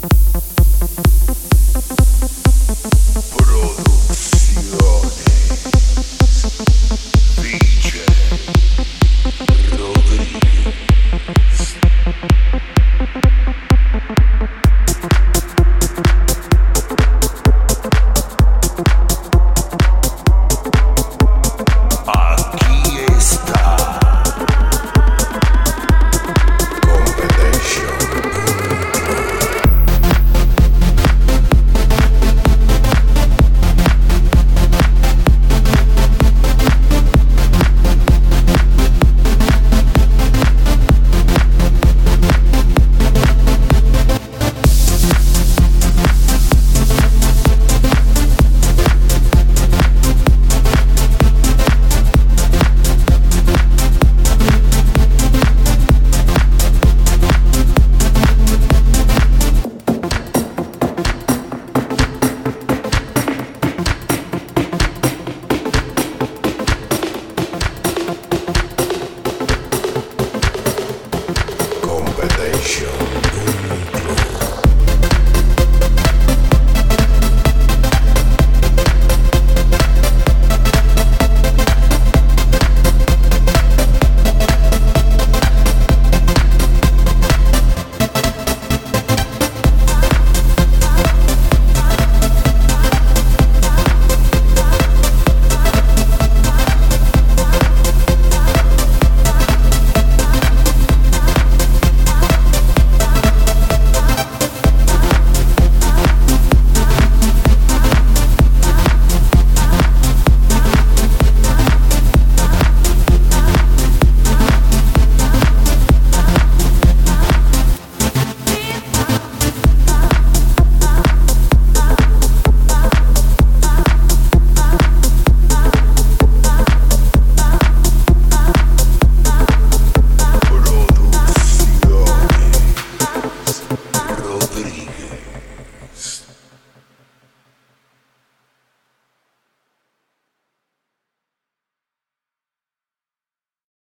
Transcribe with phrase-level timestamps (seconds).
[0.00, 0.51] Gracias.